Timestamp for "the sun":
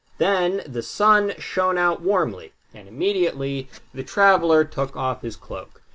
0.65-1.33